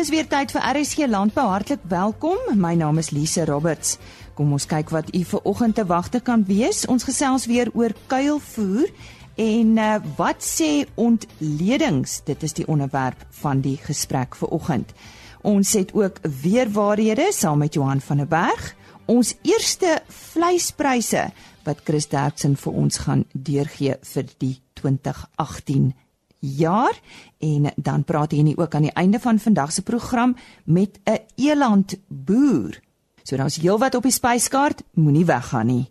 [0.00, 1.42] Dis weer tyd vir RSG Landbou.
[1.52, 2.38] Hartlik welkom.
[2.56, 3.98] My naam is Lise Roberts.
[4.32, 6.86] Kom ons kyk wat u vir oggend te wagte kan wees.
[6.88, 8.88] Ons gesels weer oor kuilvoer
[9.36, 12.22] en uh, wat sê ontledings?
[12.24, 14.96] Dit is die onderwerp van die gesprek vir oggend.
[15.44, 18.72] Ons het ook weer waarhede saam met Johan van der Berg.
[19.04, 21.28] Ons eerste vleispryse
[21.68, 25.92] wat Chris Derksen vir ons gaan deurgee vir die 2018
[26.40, 27.00] jaar
[27.38, 31.18] en dan praat hy nie ook aan die einde van vandag se program met 'n
[31.36, 32.80] eland boer.
[33.22, 35.90] So daar's heelwat op die spyskaart, moenie weggaan nie.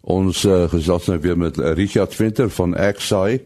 [0.00, 3.40] Ons uh, gesels nou weer met Richard Venter van Exai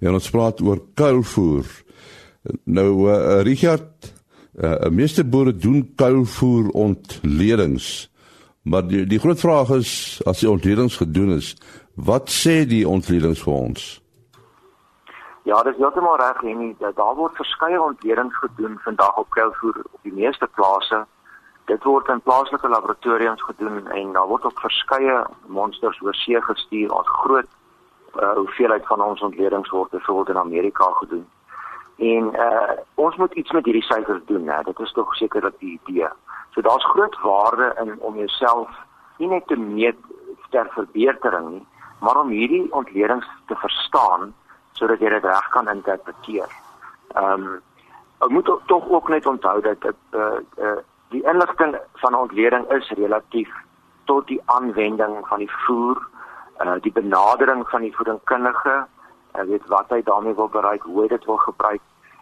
[0.00, 1.66] en ons praat oor kuilvoer.
[2.64, 4.14] Nou uh, Richard,
[4.56, 8.08] uh, meeste boere doen kuilvoer ontledings.
[8.62, 11.54] Maar die die groot vraag is as die ontledings gedoen is,
[11.94, 13.86] wat sê die ontledings vir ons?
[15.48, 20.12] Ja, dis heeltemal reg en daar word verskeie ontledings gedoen vandag op kuilvoer op die
[20.12, 20.98] meeste plase.
[21.70, 25.14] Dit word in plaaslike laboratoriums gedoen en daar word ook verskeie
[25.46, 26.92] monsters oor see gestuur.
[26.92, 27.48] Ons groot
[28.20, 31.24] uh, hoeveelheid van ons ontledings word byvoorbeeld in Amerika gedoen.
[31.96, 34.58] En uh, ons moet iets met hierdie syfers doen, né?
[34.66, 36.10] Dit is tog seker dat die idee.
[36.50, 38.68] So daar's groot waarde in om jouself
[39.16, 39.96] nie net te meet
[40.50, 41.64] ter verbetering nie,
[42.04, 44.34] maar om hierdie ontledings te verstaan
[44.78, 46.52] sodat jy dit reg kan interpreteer.
[47.14, 47.56] Ehm um,
[48.18, 50.78] ek moet tog ook net onthou dat dit eh uh, uh,
[51.14, 53.52] die inligting van ontleding is relatief
[54.04, 56.00] tot die aanwending van die voer,
[56.58, 58.76] eh uh, die benadering van die voedingskundige,
[59.34, 61.80] uh, weet wat hy daarmee wil bereik, hoe dit wil gebruik.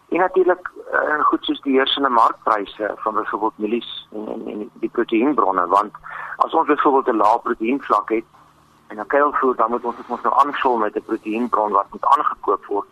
[0.08, 4.90] En natuurlik uh, goed soos die heersende markpryse van byvoorbeeld mielies en, en en die
[4.90, 5.92] proteïenbronne want
[6.36, 8.24] as ons byvoorbeeld 'n lae proteïenvlak het
[8.86, 12.04] En dan kuilvoer dan moet ons dit mos nou aanvul met 'n proteïenbron wat moet
[12.04, 12.88] aangekoop word.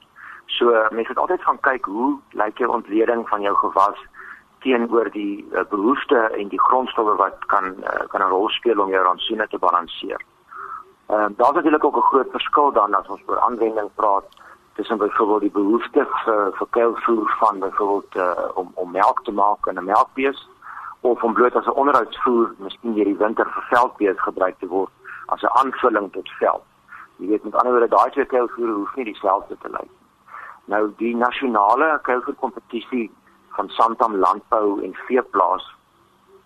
[0.46, 3.98] So mense moet altyd gaan kyk hoe lyk jou ontleding van jou gewas
[4.58, 8.90] teenoor die uh, behoefte en die grondstowwe wat kan uh, kan 'n rol speel om
[8.90, 10.20] jou rantsoene te balanseer.
[11.06, 14.26] Ehm uh, daar's natuurlik ook 'n groot verskil dan as ons oor aanwending praat
[14.74, 19.66] tussen byvoorbeeld die behoefte vir vir kuilvoer van byvoorbeeld uh, om om melk te maak
[19.66, 20.48] in 'n melkbees
[21.00, 24.93] of om bloot as 'n onderhoudsvoer miskien deur die winter vir veldbees gebruik te word
[25.26, 26.62] as 'n aanvulling tot veld.
[27.16, 30.04] Jy weet met ander woorde daai twee kuilvoer hoef nie dieselfde te lyk nie.
[30.64, 33.10] Nou die nasionale kuilvoer kompetisie
[33.56, 35.74] van Santam Landbou en Veeplaas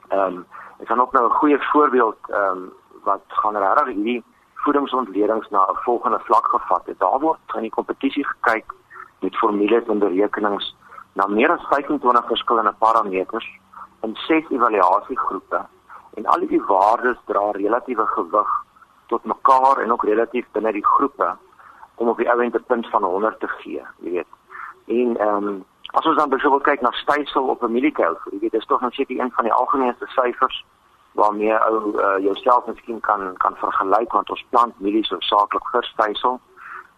[0.09, 0.47] ehm um,
[0.79, 2.73] is dan ook nou 'n goeie voorbeeld ehm um,
[3.05, 4.25] wat gaan regtig hierdie
[4.55, 6.99] voedingsontledings na 'n volgende vlak gevat het.
[6.99, 8.73] Daar word in die kompetisie gekyk
[9.21, 10.77] met formules en berekenings
[11.13, 13.59] na meer as 25 verskillende parameters
[14.01, 15.67] in ses evaluasiegroepe
[16.15, 18.65] en al die waardes dra relatiewe gewig
[19.09, 21.37] tot mekaar en ook relatief binne die groepe
[21.95, 24.33] om op die ou end 'n punt van 100 te gee, jy weet.
[24.87, 28.53] En ehm um, as ons dan byvoorbeeld kyk na stysel op 'n mieliekou, jy weet,
[28.53, 30.65] dis tog net seker een van die algemeenste syfers
[31.13, 36.41] waarmee ou uh, jouself miskien kan kan vergelyk want ons plant mielies hoofsaaklik vir stysel.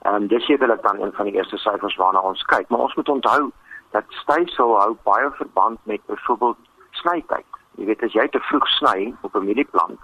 [0.03, 2.95] Ehm um, dis sekerlik dan een van die eerste syfers waarna ons kyk, maar ons
[2.95, 3.51] moet onthou
[3.91, 6.57] dat stysel hou baie verband met byvoorbeeld
[6.91, 7.47] snytyd.
[7.79, 10.01] Jy weet as jy te vroeg sny op 'n mielieplant,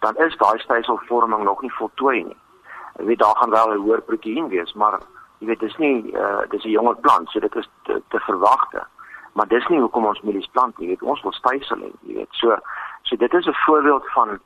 [0.00, 2.36] dan is daai styselvorming nog nie voltooi nie.
[2.98, 4.98] Jy weet daar gaan wel 'n hoër proteïen wees, maar
[5.38, 8.86] jy weet dis nie uh dis 'n jonger plant, so dit is te, te verwagte.
[9.32, 12.14] Maar dis nie hoekom ons mielies plant nie, jy weet ons wil stysel hê, jy
[12.14, 12.28] weet.
[12.30, 12.56] So
[13.02, 14.38] so dit is 'n voorbeeld van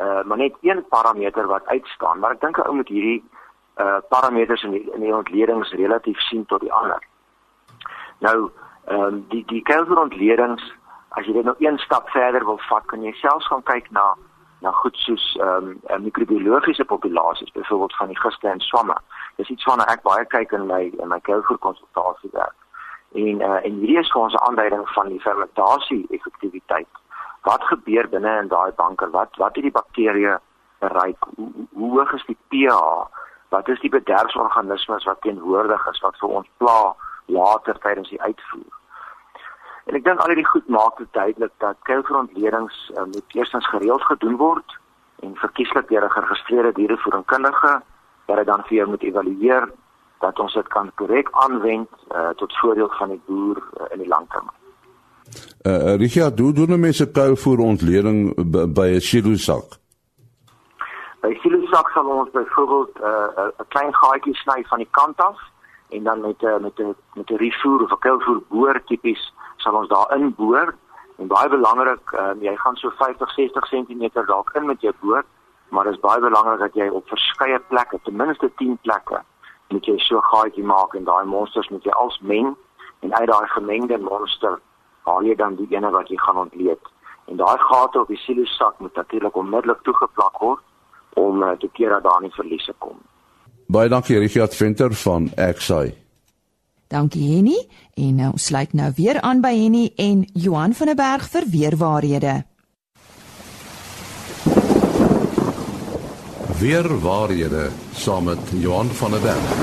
[0.00, 3.24] uh maar net een parameter wat uitstaan, maar ek dink 'n ou moet hierdie
[3.76, 7.02] uh parameters in die, in die ontledings relatief sien tot die ander.
[8.18, 8.50] Nou
[8.84, 10.62] ehm um, die die kelderontledings
[11.08, 14.14] as jy dit nou een stap verder wil vat, kan jy selfs gaan kyk na
[14.60, 18.96] na goed soos ehm um, mikrobiologiese populasies, byvoorbeeld van die giste en swamme.
[19.36, 22.56] Dis iets waarna ek baie kyk in my in my kuilvoer konsultasie werk.
[23.12, 26.92] En uh, en hierdie is vir ons 'n aanduiding van die fermentasie effektiwiteit.
[27.42, 29.10] Wat gebeur binne in daai banker?
[29.10, 30.38] Wat wat het die bakterieë
[30.78, 31.24] bereik?
[31.72, 32.76] Hoe hoog is die pH?
[33.48, 36.94] Wat is die bederfsorganismes wat teenwoordig is wat vir ons pla
[37.26, 38.79] later tydens die uitvoer?
[39.84, 44.02] En ek dink al hierdie goed maak dit duidelik dat kuilgrondledings uh, moet eerstens gereeld
[44.02, 44.78] gedoen word
[45.24, 47.82] en verkieslik deur 'n geregistreerde dierevoedingkundige
[48.26, 49.70] wat dit dan vir jou moet evalueer
[50.20, 54.08] dat ons dit kan korrek aanwend uh, tot voordeel van die boer uh, in die
[54.08, 54.56] langtermyn.
[55.62, 58.18] Eh uh, Richard, doen doen mense kuilvoer ontleding
[58.74, 59.78] by 'n silosak?
[61.20, 65.38] By silosak sal ons byvoorbeeld 'n uh, 'n klein gaatjie sny van die kant af
[65.90, 69.74] en dan met 'n met 'n met 'n refoer of 'n kuilvoer boor tipies sal
[69.74, 70.74] ons daarin boor
[71.18, 75.24] en baie belangrik um, jy gaan so 50 60 cm dalk in met jou boor
[75.68, 79.22] maar dit is baie belangrik dat jy op verskeie plekke ten minste 10 plekke
[79.68, 82.56] moet jy so gaatjie maak en daai monsters moet jy als meng
[83.00, 84.58] en uit daai gemengde monster
[85.08, 86.90] haal jy dan die ene wat jy gaan ontleed.
[87.30, 90.62] En daai gate op die silosak moet natuurlik onmiddellik toegeplak word
[91.22, 92.98] om uh, te keer dat daar nie verliese kom.
[93.70, 95.92] Baie dankie Richard Venter van Xi.
[96.90, 97.58] Dankie Henny
[97.94, 101.76] en nou sluit nou weer aan by Henny en Johan van der Berg vir weer
[101.78, 102.32] waarhede.
[106.58, 109.54] Weer waarhede saam met Johan van der Berg.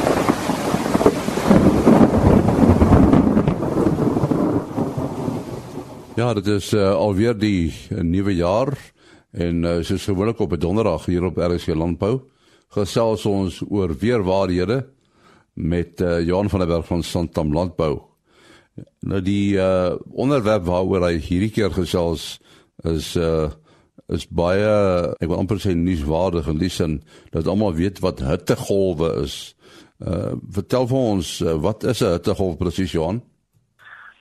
[6.16, 8.72] Ja, dit is uh, alweer die uh, nuwe jaar
[9.32, 12.22] en uh, soos gewoonlik op 'n donderdag hier op RSC Landbou
[12.76, 14.84] gesels ons oor weer waarhede
[15.54, 18.02] met uh, Johan van der Berg van Santam Landbou.
[19.02, 22.38] Nou die uh, onderwerp waaroor hy hierdie keer gesels
[22.86, 23.50] is uh
[24.08, 24.68] is baie
[25.20, 26.94] ek wil amper sê nuuswaardig en lesin
[27.34, 29.34] dat almal weet wat hittegolwe is.
[30.00, 33.20] Uh vertel vir ons uh, wat is 'n hittegolf presies Johan?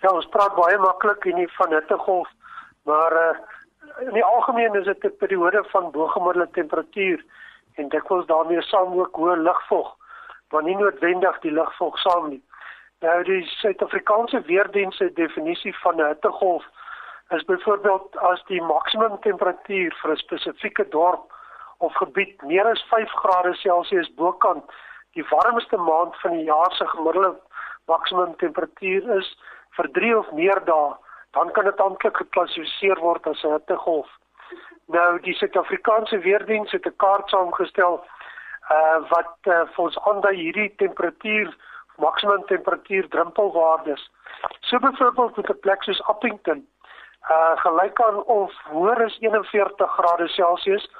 [0.03, 2.27] Ja, ons praat baie maklik hier van hittegolf,
[2.83, 3.37] maar uh
[4.09, 7.23] in die algemeen is dit 'n periode van bo-gemiddelde temperatuur
[7.77, 9.95] en dikwels daarmee saam ook hoë lugvog
[10.55, 12.43] wat nie noodwendig die lugvog saam nie.
[13.05, 16.65] Nou die Suid-Afrikaanse weerdienste se definisie van 'n hittegolf
[17.29, 21.33] is byvoorbeeld as die maksimum temperatuur vir 'n spesifieke dorp
[21.79, 24.65] of gebied meer as 5 grade Celsius bokant
[25.13, 27.35] die warmste maand van die jaar se gemiddelde
[27.87, 29.29] maksimum temperatuur is
[29.77, 30.95] vir 3 of meer dae,
[31.31, 34.09] dan kan dit amptelik geklassifiseer word as 'n hittegolf.
[34.87, 38.05] Nou die Suid-Afrikaanse weerdiens het 'n kaart saamgestel
[38.71, 41.57] uh wat uh, vir ons aandui hierdie temperatuur
[41.97, 44.11] maksimum temperatuur drempelwaardes.
[44.61, 46.67] So byvoorbeeld met 'n plek soos Appington
[47.31, 50.91] uh gelyk aan of hoër as 41 grade Celsius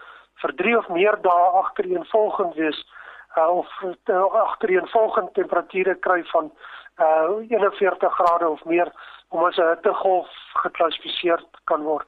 [0.43, 2.87] vir 3 of meer dae agtereenvolgend wees
[3.37, 6.53] uh, of uh, agtereenvolgend temperature kry van
[6.99, 8.93] uh 41 grade of meer
[9.29, 12.07] om as 'n hittegolf geklassifiseer kan word.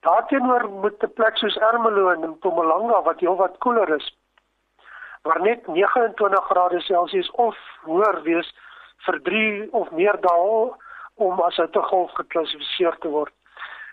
[0.00, 4.16] Daarteenoor moet 'n plek soos Ermelo en Mpumalanga wat heelwat koeler is
[5.26, 8.54] waar net 29 grade Celsius of hoër wees
[9.06, 10.74] vir 3 of meer dae
[11.14, 13.32] om as 'n hittegolf geklassifiseer te word.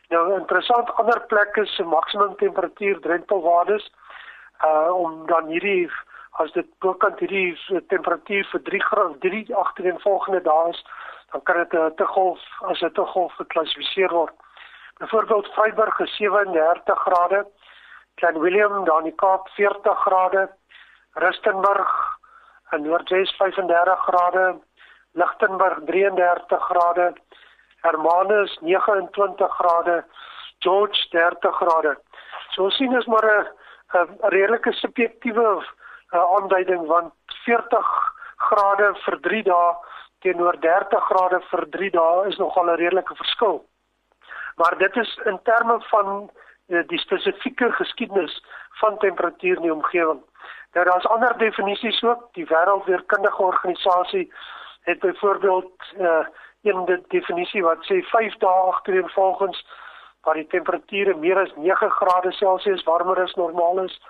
[0.09, 3.91] Nou interessant ander plekke se maksimum temperatuur drempelwaardes
[4.65, 5.91] uh om dan hierdie
[6.41, 7.57] as dit bokant hierdie
[7.87, 10.85] temperatuur vir 3 grade 3 agtereenvolgende dae is,
[11.31, 14.33] dan kan dit 'n hittegolf as 'n hittegolf geklassifiseer word.
[15.01, 17.45] Byvoorbeeld Vryburg is 37 grade,
[18.15, 20.49] Klein Willem daar in die Kaap 40 grade,
[21.13, 21.93] Rustenburg
[22.71, 24.59] in Noordwes 35 grade,
[25.13, 27.13] Lichtenburg 33 grade,
[27.81, 30.05] Hermanus 29 grade,
[30.59, 31.97] George 30 grade.
[32.53, 33.47] So ons sien is maar 'n
[33.97, 35.49] 'n redelike subjektiewe
[36.13, 37.13] uh, aanduiding want
[37.45, 37.85] 40
[38.37, 39.75] grade vir 3 dae
[40.21, 43.65] teenoor 30 grade vir 3 dae is nogal 'n redelike verskil.
[44.55, 46.31] Maar dit is in terme van
[46.67, 50.21] uh, die spesifieke geskiedenis van temperatuur in die omgewing.
[50.73, 52.33] Nou daar's ander definisies ook.
[52.33, 54.33] Die Wêreldweerkundige Organisasie
[54.81, 56.25] het byvoorbeeld uh
[56.63, 59.65] een definisie wat sê 5 dae agtereenvolgens
[60.23, 64.01] waar die temperature meer as 9 grade Celsius warmer as normaal is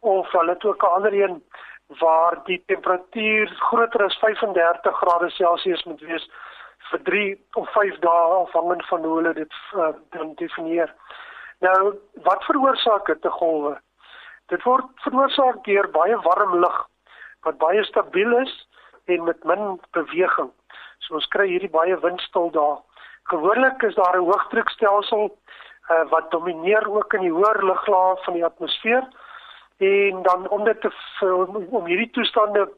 [0.00, 1.42] of hulle het ook 'n ander een
[1.86, 6.30] waar die temperatuur groter as 35 grade Celsius moet wees
[6.94, 10.92] vir 3 of 5 dae afhangend van hoe hulle dit uh, dan definieer.
[11.64, 13.74] Nou, wat veroorsaak dit te golwe?
[14.52, 16.82] Dit word veroorsaak deur baie warm lug
[17.44, 18.52] wat baie stabiel is
[19.04, 20.50] en met min beweging.
[21.04, 22.78] So ons kry hierdie baie windstil daar.
[23.32, 28.44] Gewoonlik is daar 'n hoëdrukstelsel uh, wat domineer ook in die hoër luglaag van die
[28.44, 29.04] atmosfeer
[29.78, 30.90] en dan om dit te
[31.70, 32.68] om hierdie toestande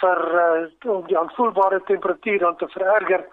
[0.00, 3.26] vir uh, om die aanvoelbare temperatuur dan te vererger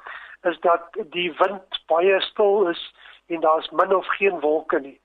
[0.44, 2.82] is dat die wind baie stil is
[3.28, 5.00] en daar's min of geen wolke nie.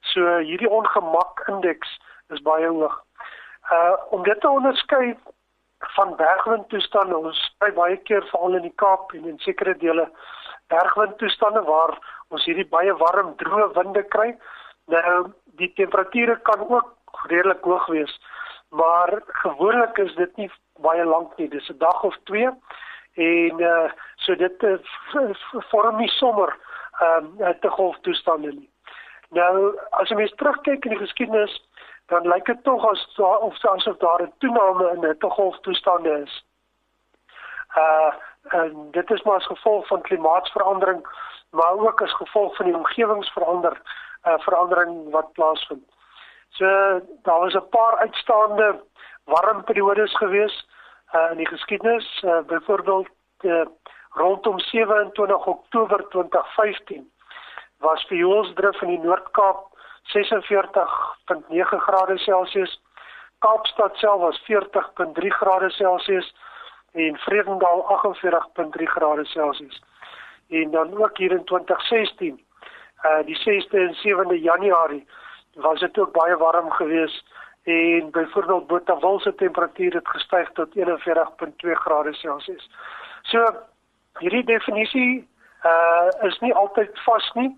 [0.00, 2.94] So hierdie ongemak indeks is baie hoog.
[3.72, 5.16] Uh om dit te onderskei
[5.78, 10.08] van bergwindtoestande, ons kry baie keer veral in die Kaap en in sekere dele
[10.72, 11.94] bergwindtoestande waar
[12.28, 14.32] ons hierdie baie warm droë winde kry.
[14.94, 18.14] Nou die temperature kan ook redelik hoog wees,
[18.70, 21.48] maar gewoonlik is dit nie baie lank nie.
[21.48, 22.52] Dis 'n dag of 2
[23.18, 24.78] en uh so dit uh,
[25.70, 26.56] vorm nie sommer
[27.00, 28.70] ehm uh, te golftoestande nie.
[29.30, 31.56] Nou as jy mens terugkyk in die geskiedenis
[32.12, 36.44] dan lyk dit tog as of asof daar 'n toename in hittegolftoestande is.
[37.76, 38.12] Uh
[38.48, 41.06] en dit is maar as gevolg van klimaatsverandering,
[41.50, 43.80] maar ook as gevolg van die omgewingsverander
[44.26, 45.84] uh verandering wat plaasvind.
[46.48, 46.66] So
[47.22, 48.80] daar was 'n paar uitstaande
[49.24, 50.66] warm periodes gewees
[51.12, 53.08] uh in die geskiedenis, uh byvoorbeeld
[53.40, 53.66] uh
[54.10, 57.10] Rondom 27 Oktober 2015
[57.78, 62.80] was Vioolsdrif in die Noord-Kaap 46.9 grade Celsius.
[63.38, 66.34] Kaapstad self was 40.3 grade Celsius
[66.92, 69.82] en Vredendal 48.3 grade Celsius.
[70.48, 72.40] En dan ook hier in 2016,
[73.04, 75.06] uh die 6de en 7de Januarie
[75.54, 77.24] was dit ook baie warm geweest
[77.68, 82.70] en byvoorbeeld Botawil se temperatuur het gestyg tot 41.2 grade Celsius.
[83.22, 83.44] So
[84.18, 85.28] hierdie definisie
[85.64, 87.50] uh is nie altyd vas nie.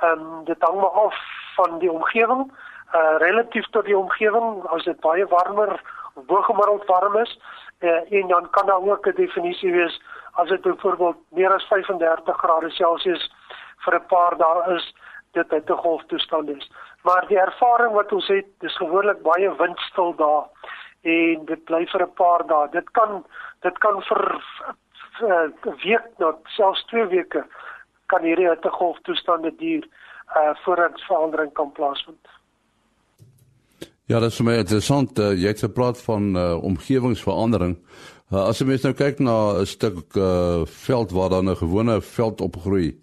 [0.00, 1.16] Ehm um, dit hang maar af
[1.56, 2.52] van die omgewing.
[2.94, 5.72] Uh relatief tot die omgewing, as dit baie warmer
[6.14, 7.40] of bo-gemiddeld warm is,
[7.78, 12.36] uh, en dan kan daar ook 'n definisie wees as dit byvoorbeeld meer as 35
[12.36, 13.32] grade Celsius
[13.78, 14.94] vir 'n paar dae is,
[15.32, 16.70] dit 'n golftoestand is.
[17.02, 20.48] Maar die ervaring wat ons het, dis gewoonlik baie windstil daar
[21.02, 22.68] en dit bly vir 'n paar dae.
[22.72, 23.24] Dit kan
[23.62, 24.22] dit kan vir
[25.22, 27.44] 'n week tot selfs 2 weke
[28.06, 29.84] kan hierdie hittegolftoestande duur
[30.36, 32.26] uh voordat verandering kan plaasvind.
[34.04, 35.18] Ja, dit is my interessant.
[35.18, 37.76] Uh, jy het gepraat van uh omgewingsverandering.
[38.32, 42.00] Uh, as jy mens nou kyk na 'n stuk uh veld waar dan 'n gewone
[42.00, 43.00] veld opgroei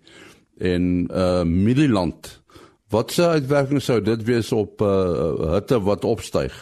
[0.58, 2.45] en uh Middelland
[2.90, 6.54] Wat se uitwerking sou dit wees op uh hitte wat opstyg?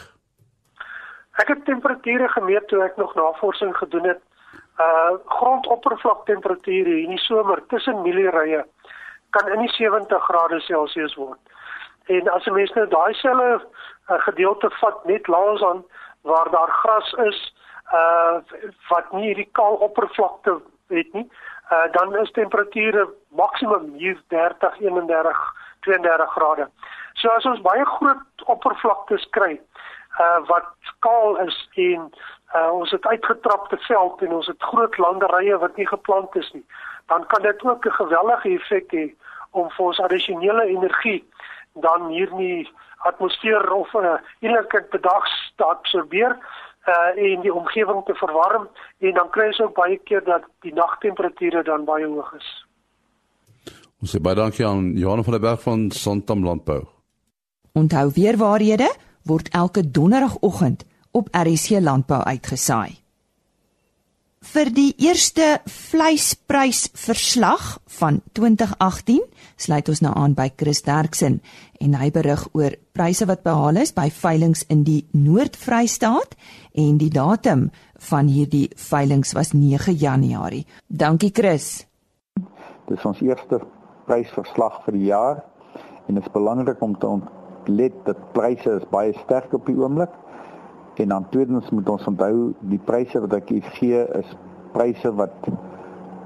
[1.36, 4.22] Ek het temperature gemeet toe ek nog navorsing gedoen het.
[4.80, 8.64] Uh grondoppervlaktemperature in die somer tussen mielierye
[9.36, 11.40] kan in die 70 grade Celsius word.
[12.06, 15.84] En as 'n mens nou daai selle uh, gedeelte vat net langs aan
[16.22, 17.54] waar daar gras is,
[17.92, 18.36] uh
[18.88, 21.28] wat nie hierdie kaal oppervlakte het nie,
[21.70, 26.68] uh dan is temperature maksimum hier 30 31 32 grade.
[27.14, 29.60] So as ons baie groot oppervlaktes kry
[30.22, 30.70] uh wat
[31.06, 32.10] kaal is en
[32.54, 36.64] uh ons het uitgetrapte veld en ons het groot landerye wat nie geplant is nie,
[37.06, 39.06] dan kan dit ook 'n geweldige effek hê
[39.50, 41.24] om vir ons addisionele energie
[41.74, 45.24] dan hier in die atmosfeer of uh, enige bedag
[45.56, 46.36] te absorbeer
[46.86, 50.74] uh en die omgewing te verwarm en dan kry ons ook baie keer dat die
[50.74, 52.63] nagtemperature dan baie hoog is.
[54.04, 56.84] Ons sê baie dankie aan Johan van der Berg van Santam Landbou.
[57.72, 58.92] Onthou weer waarhede
[59.24, 60.84] word elke donderdagoggend
[61.16, 63.00] op RC Landbou uitgesaai.
[64.44, 69.24] Vir die eerste vleisprysverslag van 2018
[69.56, 71.40] sluit ons nou aan by Chris Derksen
[71.80, 76.36] en hy berig oor pryse wat behaal is by veilinge in die Noord-Vrystaat
[76.76, 77.72] en die datum
[78.10, 80.68] van hierdie veilinge was 9 Januarie.
[80.92, 81.88] Dankie Chris.
[82.84, 83.64] Dis ons eerste
[84.08, 85.42] prysverslag vir die jaar
[86.06, 90.10] en dit is belangrik om te ontlet dat pryse is baie sterk op die oomblik.
[91.00, 94.36] En dan tweedens moet ons onthou die pryse wat ek gee is
[94.74, 95.48] pryse wat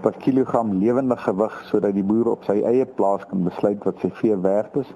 [0.02, 4.10] per kilogram lewende gewig sodat die boer op sy eie plaas kan besluit wat sy
[4.20, 4.90] vee werd is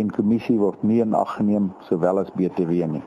[0.00, 3.04] en kommissie word nie in ag geneem sowel as BTW nie.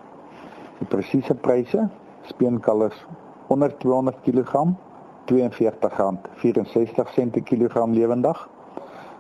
[0.80, 1.82] Die presiese pryse
[2.30, 3.06] speenkalvers
[3.54, 4.52] onder 200 kg
[5.26, 8.50] R42.64 per kilogram lewendig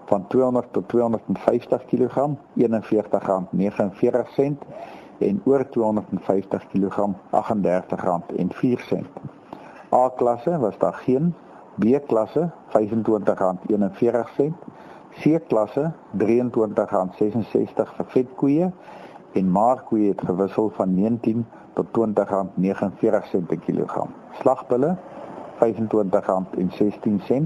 [0.06, 2.64] van 200 tot 250 kg R41.49
[5.18, 9.06] en oor 250 kg R38.04.
[9.94, 11.34] A klasse was daar geen
[11.76, 12.74] B klasse R25.41
[15.22, 18.72] C klasse R23.66 vir vetkoeie
[19.32, 24.10] en maarkoeie het gewissel van 19 tot R20.49 per kilogram.
[24.40, 24.96] Slagbulle
[25.60, 27.44] R25.16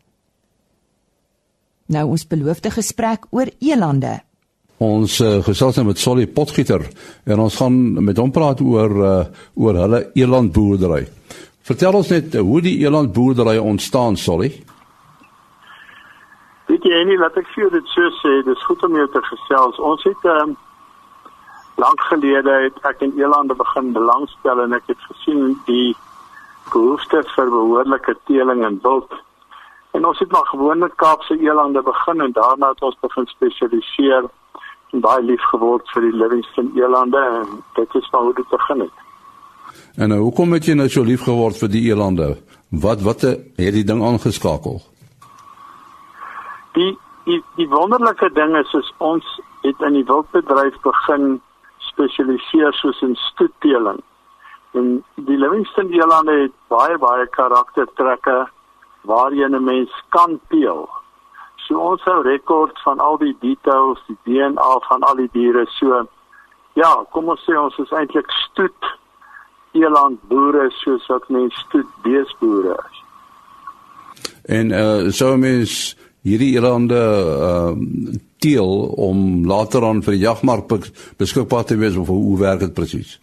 [1.87, 4.26] Nou ons beloofde gesprek oor elande.
[4.79, 6.83] Ons uh, gesels met Solly Potgieter
[7.25, 9.13] en ons gaan met hom praat oor uh,
[9.57, 11.07] oor hulle elandboerdery.
[11.65, 14.53] Vertel ons net uh, hoe die elandboerdery ontstaan, Solly.
[16.69, 19.81] Weet jy nie wat ek vir dit so sê, dis goed om jou te gesels.
[19.81, 20.57] Ons het ehm um,
[21.77, 25.93] lank gelede het ek in Elande begin belangstel en ek het gesien die
[26.73, 29.13] behoefte vir behoorlike teeling en wild.
[29.97, 34.29] En ons het maar gewoonlik Kaapse elande begin en daarna het ons begin spesialiseer
[34.97, 38.85] en baie lief geword vir die Livingston elande en dit is maar hoe dit begin
[38.87, 39.03] het.
[39.97, 42.35] En nou, hoekom het jy nou so lief geword vir die elande?
[42.87, 44.81] Wat wat het die ding aangeskakel?
[46.77, 46.93] Die
[47.29, 49.27] die die wonderlike ding is is ons
[49.63, 51.41] het in die wildbedryf begin
[51.91, 54.03] spesialiseer soos in stoetteeling.
[54.77, 58.45] En die Livingston elande het baie baie karaktertrekke
[59.09, 60.89] waarheen 'n mens kan teel.
[61.67, 65.67] So ons hou rekord van al die details, die DNA van al die diere.
[65.79, 66.05] So
[66.79, 68.93] ja, kom ons sê ons is eintlik stoet
[69.77, 73.03] eland boere soos wat mense stoet beesboere is.
[74.57, 75.97] En uh so mens
[76.27, 77.03] hierdie elande
[77.51, 77.75] uh
[78.39, 78.73] teel
[79.09, 80.69] om later aan vir die jagmark
[81.19, 83.17] beskikbaar te wees of hoe werk dit presies?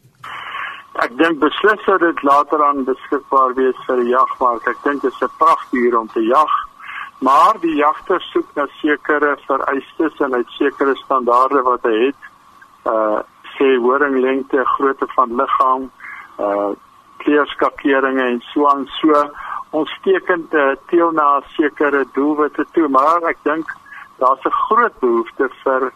[1.01, 4.67] Ek dink beslis dat dit later aan beskikbaar wees vir die jagmark.
[4.67, 6.51] Ek dink dit is 'n pragtige om te jag.
[7.24, 12.32] Maar die jagter soek na sekere vereistes en uit sekere standaarde wat hy het.
[12.89, 13.22] Uh
[13.53, 15.84] sê horinglengte, grootte van liggaam,
[16.42, 16.72] uh
[17.24, 19.24] kleurskakeringe en so aan so.
[19.77, 23.72] Ons teken uh, teel na sekere doelwitte toe, maar ek dink
[24.20, 25.92] daar's 'n groot behoefte vir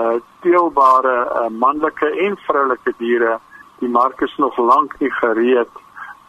[0.00, 3.38] uh teelbare uh, manlike en vroulike diere
[3.78, 5.72] die mark is nog lank nie gereed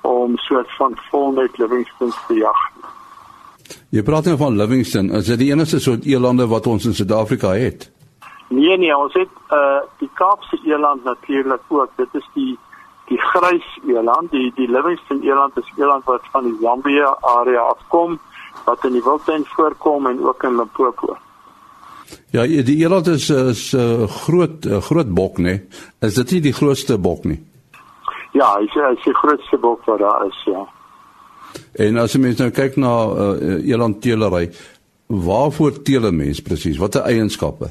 [0.01, 2.59] om soort van volnet Livingston te jag.
[3.89, 7.53] Jy praat nou van Livingston, is dit die enigste soort elande wat ons in Suid-Afrika
[7.55, 7.87] het?
[8.49, 11.91] Nee nee, ons het uh die Kaapse eland natuurlik ook.
[11.95, 12.57] Dit is die
[13.07, 18.19] die grys eland, die die Livingston eland is eland wat van die Zambia area afkom
[18.65, 21.17] wat in die wildtuin voorkom en ook in Limpopo.
[22.31, 25.43] Ja, die eland is is 'n uh, groot uh, groot bok, né?
[25.43, 25.67] Nee.
[25.99, 27.43] Is dit nie die grootste bok nie?
[28.31, 30.67] Ja, hy sê hy die grootste bok wat daar is, ja.
[31.75, 34.51] En as jy mens nou kyk na uh, eland teelery,
[35.07, 36.77] waarvoor teel 'n mens presies?
[36.77, 37.69] Watter eienskappe?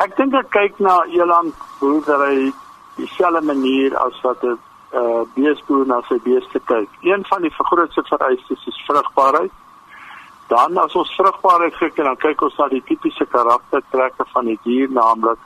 [0.00, 2.52] Ek dink ek kyk na eland boerdery
[2.96, 4.58] dieselfde manier as wat 'n
[4.94, 6.88] uh, beesboer na sy beeste kyk.
[7.02, 9.52] Een van die grootste vereistes is vrugbaarheid.
[10.48, 14.58] Dan as ons vrugbaarheid kyk en dan kyk ons na die tipiese karaktertrekke van die
[14.64, 15.38] dier, naamlik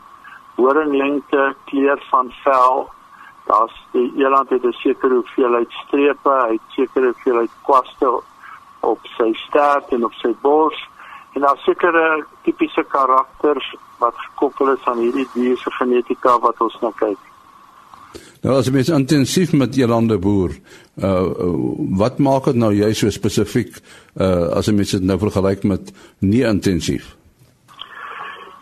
[0.57, 2.89] horinglengte, kleur van vel.
[3.47, 8.09] Daar's die eland het 'n sekere hoeveelheid strepe, hy het sekere hoeveelheid kwaste
[8.81, 10.89] op sy stert en op sy bors
[11.35, 16.77] en daar sekere tipiese karakters wat gekoppel is aan hierdie dier se genetika wat ons
[16.81, 17.19] nou kyk.
[18.45, 20.53] Nou as jy mens intensief met elande boer,
[21.01, 21.23] uh
[21.99, 23.73] wat maak dit nou jy so spesifiek
[24.21, 27.15] uh as jy mens dit nou vergelyk met nie intensief?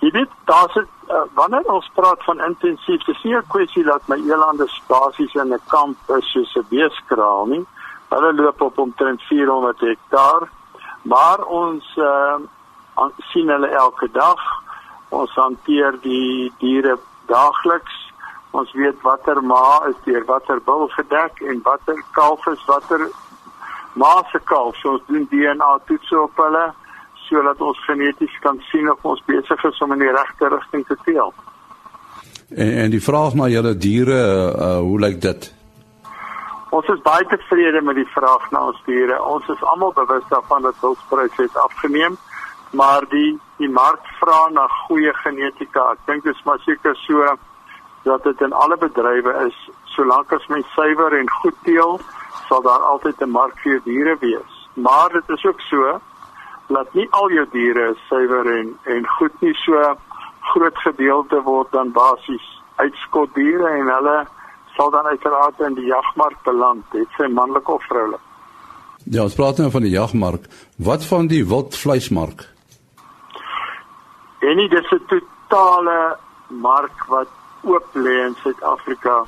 [0.02, 4.16] Jy weet, daar's uh, wanneer ons praat van intensief, dis nie 'n kwessie dat my
[4.16, 7.64] elande basies in 'n kamp is soos 'n beeskraal nie.
[8.08, 10.48] Hulle loop op omtrent 400 hektaar,
[11.02, 12.36] maar ons uh
[13.32, 14.40] sien hulle elke dag.
[15.08, 18.12] Ons hanteer die diere daagliks
[18.52, 23.06] Ons weet watter ma is deur watter bil gedek en watter kalf is watter
[23.96, 24.76] ma se kalf.
[24.76, 26.66] So ons doen DNA toetse op hulle
[27.32, 30.96] sodat ons geneties kan sien of ons besig is om in die regte rigting te
[31.06, 31.32] teel.
[32.52, 34.20] En, en die vraag na julle diere,
[34.52, 35.48] uh, hoe lyk dit?
[36.76, 39.16] Ons is baie tevrede met die vraag na ons diere.
[39.24, 42.18] Ons is almal bewus daarvan dat wildpryse het afgeneem,
[42.76, 45.92] maar die die mark vra na goeie genetika.
[45.94, 47.36] Ek dink dit is maar seker so
[48.02, 49.58] dat dit in alle bedrywe is
[49.94, 52.00] solank as mens suiwer en goed teel
[52.48, 56.00] sal daar altyd 'n mark vir diere wees maar dit is ook so
[56.68, 59.94] dat nie al jou diere suiwer en en goed nie so
[60.53, 62.46] groot gedeelte word dan basies
[62.77, 64.27] uitskot diere en hulle
[64.77, 68.20] sal dan uiteraard in die jagmark beland dit sê manlik of vroulik
[69.05, 70.46] Ja, ons praat nou van die jagmark.
[70.79, 72.48] Wat van die wildvleismark?
[74.38, 76.16] En dit is 'n totale
[76.48, 77.29] mark wat
[77.62, 79.25] oop lê in Suid-Afrika.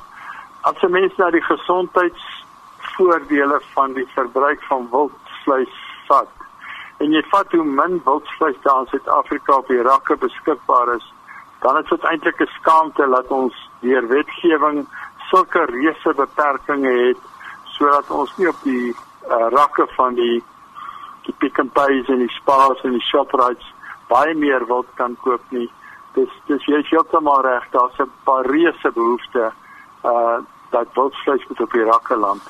[0.61, 5.69] As 'n mens na die gesondheidsvoordele van die verbruik van wildvleis
[6.07, 6.27] vat
[6.97, 11.13] en jy vat hoe min wildvleis daar in Suid-Afrika op die rakke beskikbaar is,
[11.61, 14.87] dan is dit eintlik 'n skaamte dat ons deur wetgewing
[15.29, 17.17] sulke reuse beperkings het
[17.77, 20.43] sodat ons nie op die uh, rakke van die
[21.25, 23.65] die Pick n Pays en die Spars en die Shoprite
[24.07, 25.69] baie meer wild kan koop nie
[26.15, 29.51] dis dis jy is heeltemal reg daar's 'n paar reuse behoefte
[30.03, 30.37] uh
[30.71, 32.41] dat wildvleis moet op die rakke land.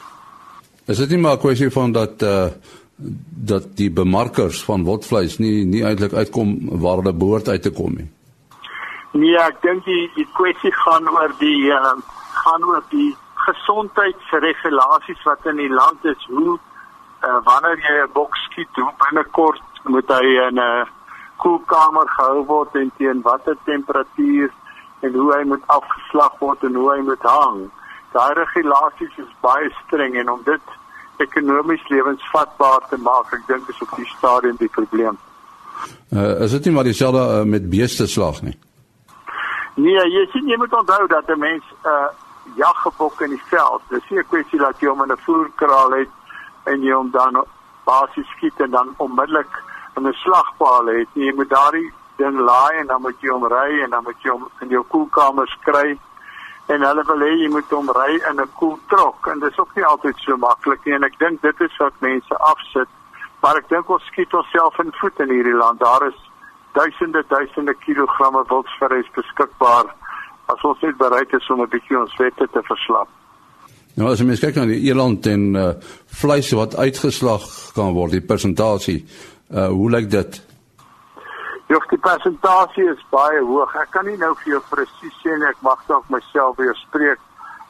[0.85, 2.47] Is dit nie maar 'n kwessie van dat uh
[2.95, 7.95] dat die bemarkers van wildvleis nie nie eintlik uitkom waar hulle behoort uit te kom
[7.99, 8.07] nie.
[9.11, 11.95] Nee, ek dink die die kwessie gaan oor die uh
[12.45, 18.35] gaan oor die gesondheidsregulasies wat in die land is hoe uh, wanneer jy 'n bok
[18.45, 20.87] skiet hoe binnekort moet hy in 'n
[21.43, 24.49] koelkamer gehou word en teen watter temperatuur
[25.01, 27.59] en hoe hy moet afgeslag word en hoe hy moet hang.
[28.13, 30.74] Daai regulasies is baie streng en om dit
[31.17, 35.17] ekonomies lewensvatbaar te maak, ek dink is op die stadium die probleem.
[36.13, 38.57] Uh, is dit nie maar dieselfde uh, met beeste slag nie?
[39.75, 42.07] Nee, jy sien jy moet onthou dat 'n mens 'n uh,
[42.55, 46.09] jaggebok in die veld, dis nie 'n kwessie dat jy hom in 'n voerkraal het
[46.63, 47.43] en jy hom dan
[47.83, 49.53] basies skiet en dan onmiddellik
[49.97, 51.07] in 'n slagpaal het.
[51.13, 54.31] Jy moet daardie ding laai en dan moet jy hom ry en dan moet jy
[54.31, 55.97] hom in jou koelkamer skry
[56.73, 59.75] en hulle wil hê jy moet hom ry in 'n koeltrok en dit is ook
[59.75, 60.95] nie altyd so maklik nie.
[60.95, 62.89] En ek dink dit is wat mense afsit.
[63.41, 65.79] Maar ek dink ons skiet onsself in voet in hierdie land.
[65.79, 66.19] Daar is
[66.73, 69.85] duisende duisende kilogramme wildsvleis beskikbaar.
[70.45, 73.07] As ons net bereid is om 'n bietjie ons wette te verslap.
[73.95, 75.69] Nou as jy mens kyk na die eland en uh,
[76.21, 77.43] vleis wat uitgeslag
[77.75, 79.05] kan word die persentasie
[79.53, 80.41] uh, hoe lyk dit
[81.67, 83.71] Die persentasie is baie hoog.
[83.81, 87.21] Ek kan nie nou vir jou presies sê nie, ek mag dalk myself weer spreek.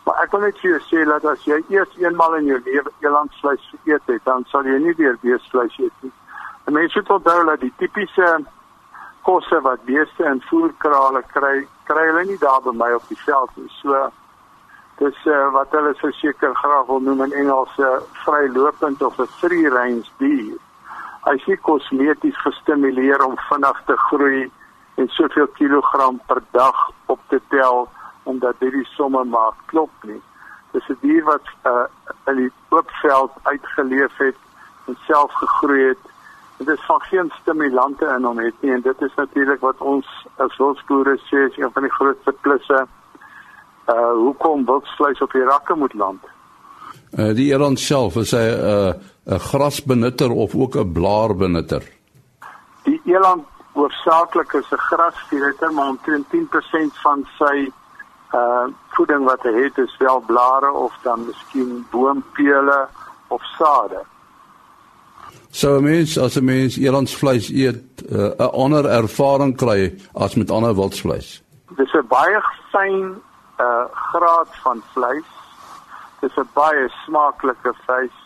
[0.06, 2.92] Maar ek wil net vir jou sê dat as jy eers eenmal in jou lewe
[3.06, 6.12] elandsvleis geëet het, dan sal jy nie weer beestevleis eet nie.
[6.68, 8.28] En mense moet onthou dat die tipiese
[9.26, 11.56] kosse wat beeste in voerkrale kry,
[11.88, 13.72] kry hulle nie daar by my op die veld nie.
[13.80, 14.04] So
[15.00, 19.18] dis uh, wat hulle so seker graag wil noem in Engels 'n uh, vrylopend of
[19.20, 20.60] 'n free range dier
[21.26, 24.42] hy sê kosmeties gestimuleer om vinnig te groei
[25.02, 27.88] en soveel kilogram per dag op te tel
[28.24, 30.22] omdat dit die somme maak klop nie.
[30.74, 31.86] Dis 'n dier wat uh,
[32.28, 34.38] in die oopveld uitgeleef het
[34.88, 36.04] en self gegroei het.
[36.58, 40.08] Dit is van geen stimulante in hom het nie en dit is natuurlik wat ons
[40.38, 42.88] as wildsboere sê is een van die grootste plusse
[43.88, 46.24] uh hoekom wildsvleis op die rakke moet land.
[47.18, 48.94] Uh die eland self is hy uh
[49.26, 51.84] 'n grasbenutter of ook 'n blaarbenutter?
[52.84, 57.72] Die eland hoofsaaklik is 'n grasbenutter, maar omtrent 10% van sy
[58.34, 62.88] uh voeding wat hy het is wel blare of dan miskien boompele
[63.28, 64.02] of sade.
[65.50, 70.52] So mens as 'n mens elandsvleis eet, uh, 'n uh, ander ervaring kry as met
[70.52, 71.44] ander wildsvleis.
[71.76, 73.22] Dis 'n baie fyn
[73.60, 75.30] uh graad van vleis.
[76.20, 78.25] Dis 'n baie smaaklike vleis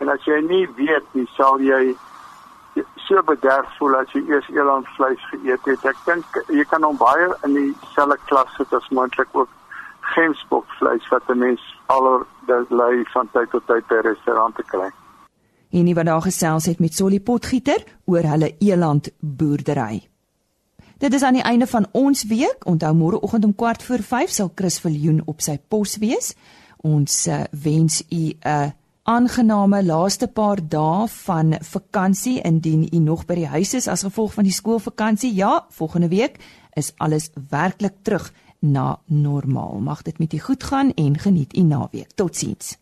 [0.00, 1.96] En as jy nie weet nie, sal jy
[3.06, 5.84] so bederf voel as jy eers elandvleis geëet het.
[5.92, 9.52] Ek dink jy kan hom baie in dieselfde klas sit as moontlik ook
[10.14, 14.90] gemsbokvleis wat 'n mens alor dit lei van tyd tot tyd by restaurante kry.
[15.70, 20.08] En nie wat daar gesels het met Solly Potgieter oor hulle eland boerdery.
[20.98, 22.64] Dit is aan die einde van ons week.
[22.64, 26.36] Onthou môreoggend om 4 voor 5 sal Chris Viljoen op sy pos wees.
[26.76, 28.70] Ons uh, wens u 'n uh,
[29.06, 34.32] aangename laaste paar dae van vakansie indien u nog by die huis is as gevolg
[34.34, 35.30] van die skoolvakansie.
[35.34, 36.40] Ja, volgende week
[36.74, 39.78] is alles werklik terug na normaal.
[39.78, 42.10] Mag dit met u goed gaan en geniet u naweek.
[42.14, 42.76] Totsiens.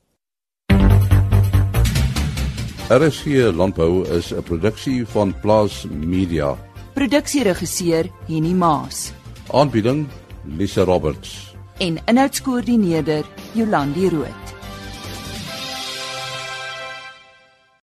[2.88, 6.56] RSG Landbou is 'n produksie van Plaas Media.
[6.94, 9.12] Produksieregisseur Henny Maas.
[9.52, 10.06] Aanbieding
[10.44, 11.54] Lisa Roberts.
[11.78, 14.63] En inhoudskoördineerder Jolandi Root.